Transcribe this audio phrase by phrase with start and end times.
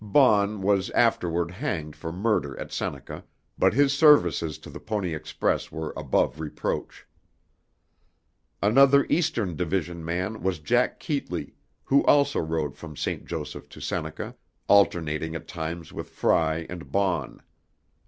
[0.03, 3.23] Baughn was afterward hanged for murder at Seneca,
[3.55, 7.05] but his services to the Pony Express were above reproach.
[8.63, 11.53] Another Eastern Division man was Jack Keetly,
[11.83, 13.27] who also rode from St.
[13.27, 14.35] Joseph to Seneca,
[14.67, 17.39] alternating at times with Frey and Baughn.